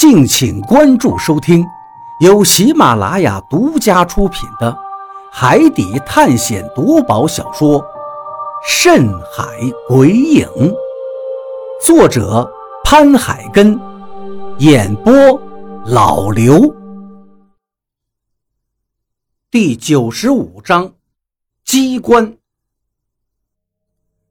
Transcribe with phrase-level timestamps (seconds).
[0.00, 1.62] 敬请关注收听，
[2.20, 4.72] 由喜马拉雅独家出品的
[5.30, 7.78] 《海底探险夺宝小说》
[8.66, 9.44] 《深海
[9.86, 10.46] 鬼影》，
[11.84, 12.50] 作者
[12.82, 13.78] 潘海根，
[14.56, 15.12] 演播
[15.84, 16.74] 老刘。
[19.50, 20.94] 第九十五章，
[21.62, 22.38] 机关。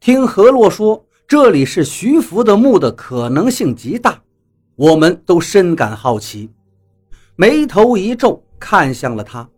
[0.00, 4.21] 听何洛说，这里是徐福的墓的可能性极大。
[4.74, 6.50] 我们都深感好奇，
[7.36, 9.48] 眉头一皱，看向了他，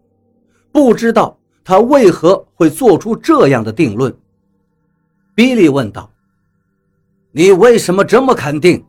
[0.72, 4.14] 不知道他为何会做出这样的定论。
[5.34, 6.10] 比利问道
[7.30, 8.84] ：“你为什么这么肯定？”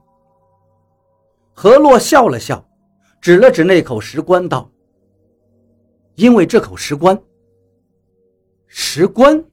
[1.54, 2.64] 何洛笑了笑，
[3.22, 4.70] 指了指那口石棺道
[6.16, 7.18] ：“因为这口石棺。”
[8.68, 9.44] 石棺，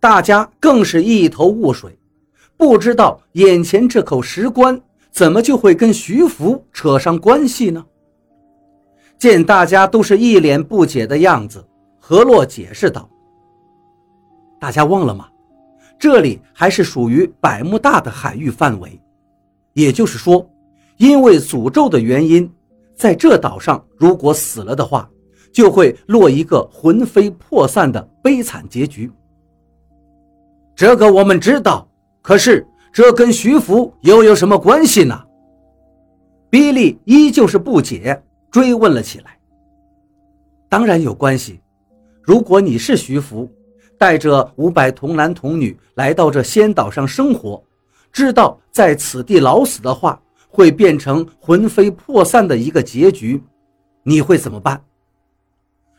[0.00, 1.96] 大家更是一头雾水，
[2.56, 4.80] 不知道眼前这口石棺。
[5.16, 7.82] 怎么就会跟徐福扯上关系呢？
[9.16, 11.66] 见大家都是一脸不解的样子，
[11.98, 13.08] 何洛解释道
[14.60, 15.26] ：“大家忘了吗？
[15.98, 19.00] 这里还是属于百慕大的海域范围，
[19.72, 20.46] 也就是说，
[20.98, 22.46] 因为诅咒的原因，
[22.94, 25.08] 在这岛上如果死了的话，
[25.50, 29.10] 就会落一个魂飞魄散的悲惨结局。
[30.74, 31.88] 这个我们知道，
[32.20, 32.62] 可是……”
[32.96, 35.22] 这跟徐福又有什么关系呢？
[36.48, 38.18] 比利依旧是不解，
[38.50, 39.38] 追问了起来。
[40.66, 41.60] 当然有关系。
[42.22, 43.52] 如果你是徐福，
[43.98, 47.62] 带着五百童男童女来到这仙岛上生活，
[48.10, 53.38] 知道在此地老死的话，会变成魂飞魄散的一个结局，
[54.04, 54.82] 你会怎么办？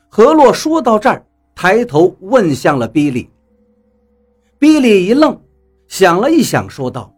[0.09, 3.29] 何洛说到这儿，抬头问向了比利。
[4.57, 5.39] 比利一愣。
[5.88, 7.13] 想了一想，说道：“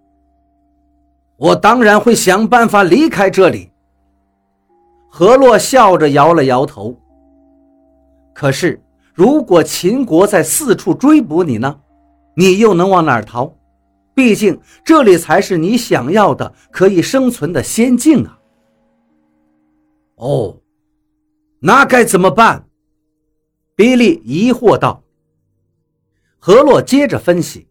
[1.37, 3.71] 我当然会想办法离开这里。”
[5.09, 6.95] 何洛笑着摇了摇头。
[8.33, 8.81] 可是，
[9.13, 11.79] 如果秦国在四处追捕你呢？
[12.35, 13.53] 你又能往哪儿逃？
[14.13, 18.39] 毕竟这里才是你想要的可以生存的仙境啊！
[20.15, 20.57] 哦，
[21.59, 22.65] 那该怎么办？
[23.75, 25.01] 比利疑惑道。
[26.37, 27.68] 何洛接着分析。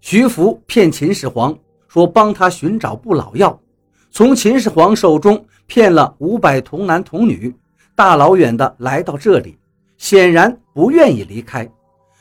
[0.00, 1.56] 徐福骗秦始皇
[1.88, 3.58] 说帮他寻找不老药，
[4.10, 7.54] 从秦始皇手中骗了五百童男童女，
[7.96, 9.58] 大老远的来到这里，
[9.96, 11.68] 显然不愿意离开，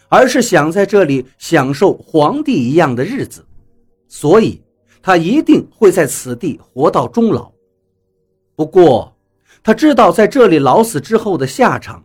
[0.10, 3.46] 而是想在这里享受皇帝一样的日子，
[4.08, 4.62] 所以
[5.02, 7.52] 他一定会在此地活到终老。
[8.56, 9.16] 不过，
[9.62, 12.04] 他知道在这里老死之后的下场，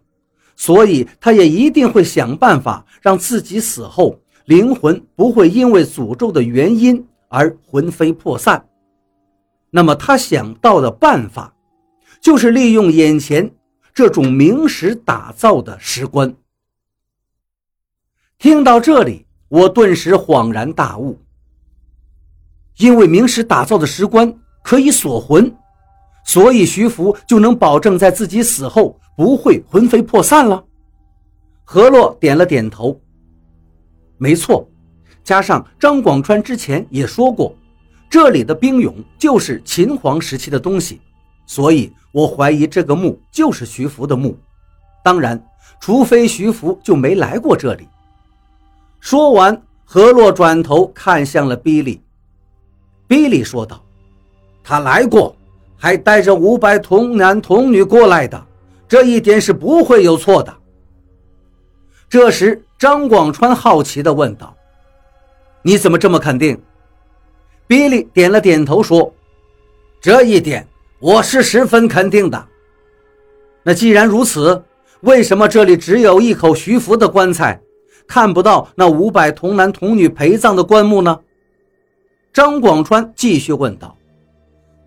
[0.55, 4.19] 所以他也一定会想办法让自己死后。
[4.53, 8.63] 灵魂不会因为诅咒的原因而魂飞魄散，
[9.71, 11.55] 那么他想到的办法，
[12.21, 13.51] 就是利用眼前
[13.95, 16.35] 这种明石打造的石棺。
[18.37, 21.19] 听到这里，我顿时恍然大悟。
[22.77, 25.51] 因为明石打造的石棺可以锁魂，
[26.27, 30.63] 所以徐福就能保证在自己死后不会魂飞魄散了。
[31.65, 33.01] 何洛点了点头。
[34.19, 34.69] 没错，
[35.25, 37.55] 加上张广川之前也说过，
[38.09, 41.01] 这里的兵俑就是秦皇时期的东西，
[41.47, 44.37] 所以我怀疑这个墓就是徐福的墓。
[45.03, 45.43] 当然，
[45.81, 47.89] 除非徐福就没来过这里。
[49.01, 52.01] 说完，何洛转头看向了比利，
[53.09, 53.83] 比利说道
[54.63, 55.35] ：“他来过，
[55.77, 58.47] 还带着五百童男童女过来的，
[58.87, 60.57] 这一点是不会有错的。”
[62.13, 62.63] 这时。
[62.79, 64.53] 张广川好奇地问道
[65.63, 66.61] ：“你怎么这么肯定？”
[67.69, 69.15] 比利点了点头说
[70.03, 70.67] ：“这一点
[70.99, 72.45] 我是十分肯定的。”
[73.63, 74.61] 那既然如此，
[75.03, 77.61] 为什么这里只有一口徐福的棺材，
[78.09, 81.17] 看不到那五百童男童女陪葬的棺木呢？
[82.33, 83.97] 张广川继续问道。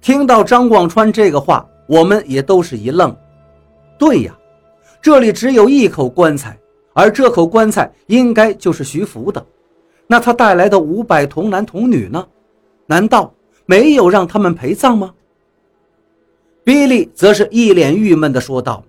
[0.01, 3.16] 听到张广川这个话，我们也都是一愣。
[3.97, 4.37] 对呀，
[5.01, 6.59] 这里只有一口棺材。
[6.97, 9.45] 而这口棺材应该就是徐福的，
[10.07, 12.25] 那他带来的五百童男童女呢？
[12.85, 13.33] 难道
[13.65, 15.13] 没有让他们陪葬吗？
[16.63, 18.81] 比利则是一脸郁闷地说道：“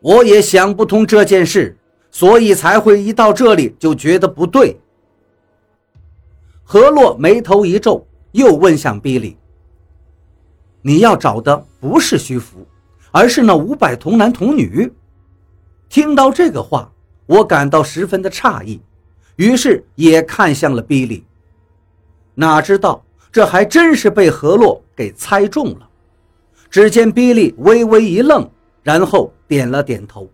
[0.00, 1.76] 我也想不通这件事，
[2.10, 4.80] 所以才会一到这里就觉得不对。”
[6.64, 9.36] 何洛眉头一皱，又问向比利
[10.80, 12.66] ：“你要找的不是徐福，
[13.10, 14.90] 而是那五百童男童女？”
[15.90, 16.88] 听到这个话，
[17.26, 18.80] 我感到十分的诧异，
[19.34, 21.24] 于是也看向了比利。
[22.32, 25.88] 哪知道这还真是被何洛给猜中了。
[26.70, 28.48] 只见比利微微一愣，
[28.84, 30.30] 然后点了点头。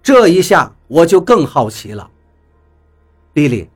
[0.00, 2.08] 这一下我就更好奇了，
[3.32, 3.68] 比利，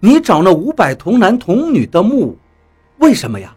[0.00, 2.34] 你找那五百童男童女的墓，
[2.96, 3.54] 为什么呀？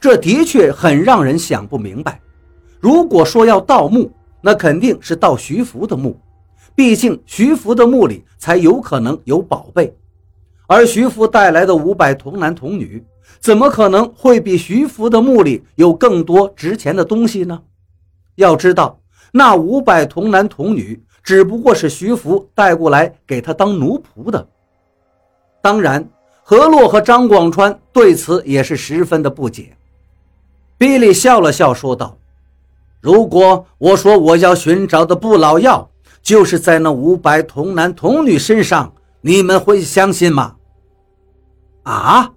[0.00, 2.18] 这的确很让人想不明白。
[2.80, 4.10] 如果说要盗墓，
[4.46, 6.16] 那肯定是盗徐福的墓，
[6.76, 9.92] 毕竟徐福的墓里才有可能有宝贝。
[10.68, 13.04] 而徐福带来的五百童男童女，
[13.40, 17.60] 怎么可能会比徐福的墓里有更多值钱的东西呢？
[18.36, 19.00] 要知道，
[19.32, 24.48] 那五百童男童女只不过是徐福带过来给他当奴仆的。
[25.60, 26.08] 当然，
[26.44, 29.76] 何洛和张广川对此也是十分的不解。
[30.78, 32.16] 比利笑了笑，说道
[33.06, 35.88] ：“如果我说我要寻找的不老药，
[36.22, 40.56] 就是在那五百童男童女身上，你们会相信吗？”
[41.86, 42.32] 啊！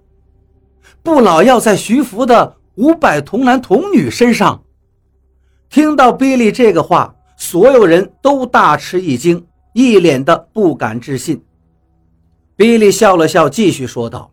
[1.02, 4.62] 不老药在徐福的五百童男童女身上。
[5.68, 11.42] 听到比利这个话，所有人都大吃一惊，一脸的不敢置信。
[12.54, 14.30] 比利笑了笑，继续说道：“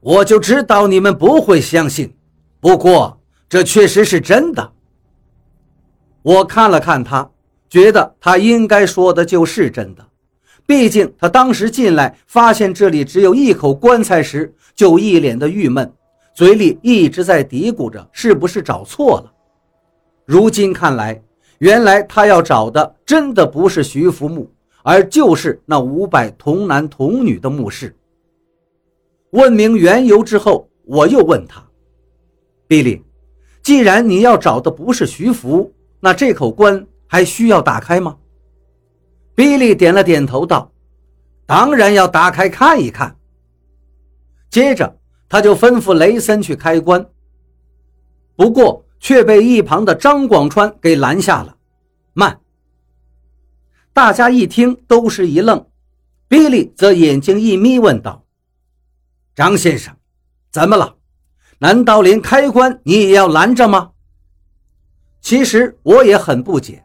[0.00, 2.16] 我就知道你们不会相信，
[2.60, 4.72] 不过这确实是真的。”
[6.22, 7.28] 我看了看他，
[7.68, 10.06] 觉得他应该说的就是真的。
[10.64, 15.92] 毕竟他当时进来发现这里只有一口棺材时，就一脸的郁闷，
[16.34, 19.32] 嘴里一直在嘀咕着是不是找错了。
[20.24, 21.20] 如今看来，
[21.58, 24.48] 原来他要找的真的不是徐福墓，
[24.84, 27.94] 而就是那五百童男童女的墓室。
[29.30, 31.62] 问明缘由之后，我又问他
[32.68, 33.02] ：“比利，
[33.62, 35.72] 既然你要找的不是徐福，
[36.04, 38.18] 那这口棺还需要打开吗？”
[39.36, 40.72] 比利点了点头，道
[41.46, 43.16] ：“当然要打开看一看。”
[44.50, 47.08] 接着，他就吩咐雷森去开棺，
[48.36, 51.56] 不过却被一旁的张广川给拦下了。
[52.12, 52.40] 慢！
[53.94, 55.66] 大家一听都是一愣，
[56.28, 58.24] 比利则眼睛一眯，问道
[59.34, 59.96] ：“张先生，
[60.50, 60.96] 怎么了？
[61.58, 63.92] 难道连开棺你也要拦着吗？”
[65.22, 66.82] 其实我也很不解。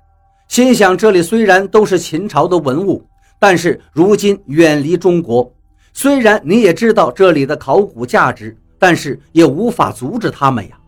[0.48, 3.06] 心想，这里虽然都是秦朝的文物，
[3.40, 5.52] 但是如今远离中国。
[5.92, 10.80] 虽然你也知道这里的考古价值，但是也无法阻止他们呀。”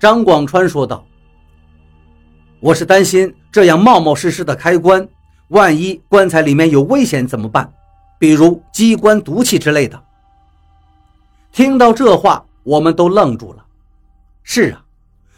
[0.00, 1.06] 张广川说道。
[2.58, 5.06] “我是担心这样冒冒失失的开棺，
[5.48, 7.70] 万一棺材里面有危险怎么办？
[8.18, 10.02] 比如机关毒气之类的。”
[11.52, 13.64] 听到这话，我们都愣住了。
[14.42, 14.82] 是啊，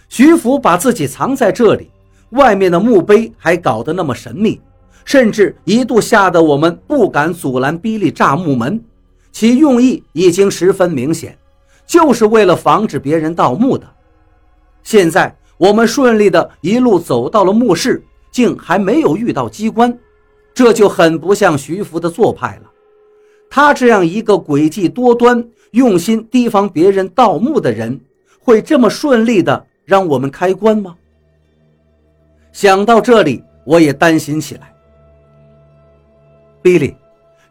[0.09, 1.91] 徐福把自己藏在这里。
[2.31, 4.61] 外面的墓碑还搞得那么神秘，
[5.05, 8.85] 甚至一度吓得我们不敢阻拦比利炸墓门，
[9.33, 11.39] 其用意已经十分明显，
[11.87, 13.89] 就是为了防止别人盗墓的。
[14.83, 19.99] 现在我们顺利的一路走到了墓室，竟还没有遇到机关，
[20.53, 22.71] 这就很不像徐福的做派了。
[23.49, 27.99] 他这样一个诡计多端、用心提防别人盗墓的人，
[28.39, 30.95] 会这么顺利的让我们开棺吗？
[32.53, 34.71] 想到这里，我也担心起来。
[36.61, 36.95] 比利，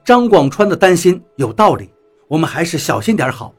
[0.06, 1.90] 张广川的担心有道理，
[2.28, 3.52] 我们还是小心点好。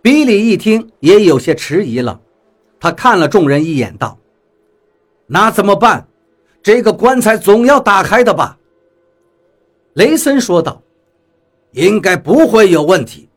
[0.00, 2.18] 比利一听也有些迟疑了，
[2.80, 4.18] 他看了众人一眼，道
[5.28, 6.08] ：“那怎么办？
[6.62, 8.56] 这个棺材总要打开的吧？”
[9.92, 10.82] 雷森说道
[11.72, 13.28] ：“应该不会有问题。”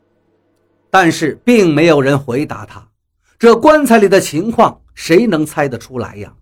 [0.88, 2.88] 但是并没有人回答他。
[3.38, 6.32] 这棺材里的情况，谁能猜得出来呀？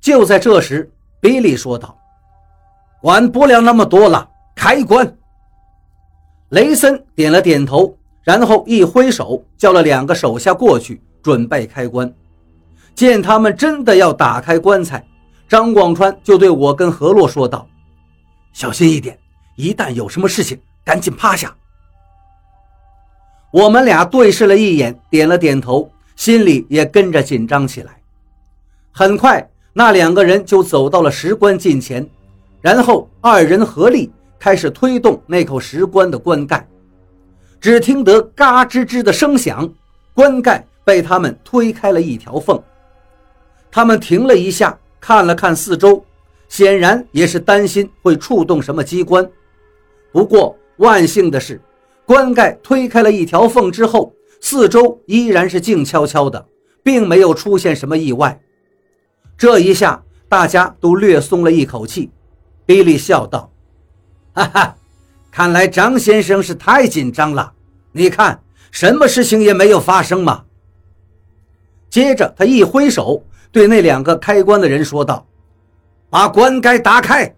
[0.00, 1.98] 就在这时，比利说道
[3.02, 5.16] ：“管不了那么多了，开棺。”
[6.50, 12.12] 雷森点了点头，然后一挥手，叫了两个手下过去准备开棺。
[12.94, 15.06] 见他们真的要打开棺材，
[15.48, 17.66] 张广川就对我跟何洛说道
[18.52, 19.18] ：“小心一点，
[19.56, 21.54] 一旦有什么事情，赶紧趴下。”
[23.50, 28.00] 我们俩对视了一眼，点了点头，心里也跟着紧张起来。
[28.90, 29.46] 很快。
[29.72, 32.04] 那两个人就走到了石棺近前，
[32.60, 36.66] 然后二人合力开始推动那口石棺的棺盖。
[37.60, 39.72] 只听得嘎吱吱的声响，
[40.12, 42.60] 棺盖被他们推开了一条缝。
[43.70, 46.04] 他们停了一下，看了看四周，
[46.48, 49.26] 显然也是担心会触动什么机关。
[50.10, 51.60] 不过万幸的是，
[52.10, 56.44] 棺盖推开了一条缝之后，四周依然是静悄悄的，
[56.82, 58.40] 并没有出现什么意外。
[59.38, 62.10] 这一下，大家都略松了一口气。
[62.66, 63.52] 比利笑道
[64.34, 64.76] ：“哈哈，
[65.30, 67.52] 看来张先生是太紧张了。
[67.92, 70.42] 你看，什么事情也没有发生嘛。
[71.90, 75.24] 接着，他一挥手，对那两个开关的人说道
[76.10, 77.32] ：“把棺盖打开。”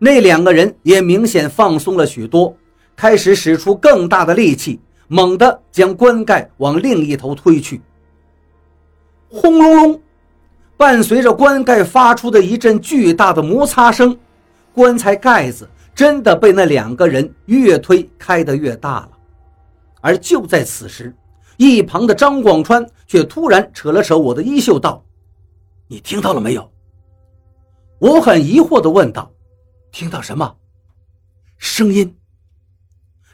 [0.00, 2.56] 那两个人也明显放松了许多，
[2.98, 7.80] 开始使出更大的力气，猛地将棺盖往另一头推去。
[9.28, 10.02] 轰隆隆，
[10.76, 14.18] 伴随着棺盖发出的一阵巨大的摩擦声，
[14.74, 19.10] 棺材盖子真的被那两个人越推开得越大了。
[20.00, 21.14] 而就在此时，
[21.56, 25.04] 一旁的张广川却突然扯了扯我的衣袖，道
[25.86, 26.68] ：“你听到了没有？”
[28.00, 29.30] 我很疑惑地问道
[29.92, 30.56] ：“听到什么
[31.58, 32.12] 声音？”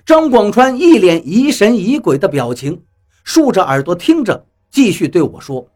[0.06, 2.78] 张广川一脸疑神疑鬼的表情，
[3.24, 5.66] 竖着耳朵听着，继续对我说：“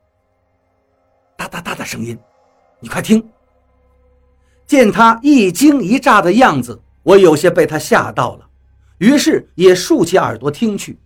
[1.35, 2.19] 哒哒哒的声音，
[2.79, 3.27] 你快听。”
[4.67, 8.47] 见他一惊一乍的样子，我有些被他吓到了，
[8.99, 10.99] 于是也竖起耳朵听去。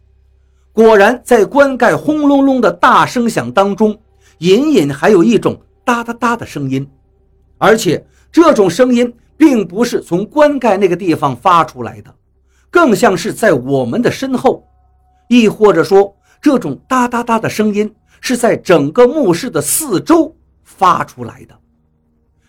[0.72, 3.96] 果然，在棺盖轰隆隆的大声响当中，
[4.38, 6.84] 隐隐还有一种哒哒哒的声音，
[7.56, 12.12] 而且这种声音并不是从棺盖那个地方发出来的，
[12.72, 14.66] 更像是在我们的身后，
[15.28, 21.54] 亦或者说，这种哒哒哒的声音是在整个墓室的四周发出来的。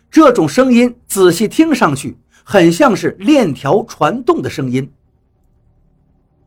[0.10, 4.89] 这种声音仔细听上去，很像是链条传动的声音，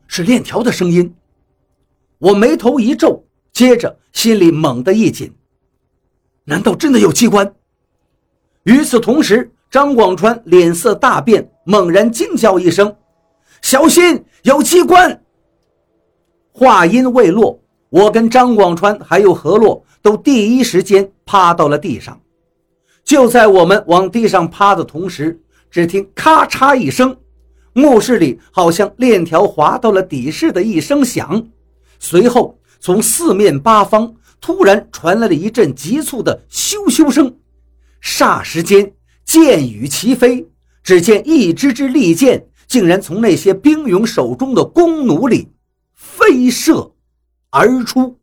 [0.07, 1.13] 是链条的声音。
[2.17, 5.31] 我眉头一皱，接着心里猛地一紧，
[6.45, 7.53] 难道真的有机关？
[8.63, 12.95] 与此同时，张广川脸色大变，猛然惊叫一声
[13.61, 15.23] ：“小心，有机关！”
[16.51, 17.59] 话音未落，
[17.89, 22.19] 我跟张广川还有何洛都第一时间趴到了地上。
[23.03, 27.15] 就在我们往地上趴的同时，只听咔嚓一声，
[27.73, 31.47] 墓室里好像链条滑到了底似的一声响。
[31.99, 37.37] 随后，从四面八方突然传来了一阵急促的咻咻声，
[38.01, 40.47] 霎时间，箭雨齐飞。
[40.83, 45.49] 只见一支支利箭竟然从那些兵勇手中的弓弩里
[45.93, 46.93] 飞射
[47.49, 48.19] 而出。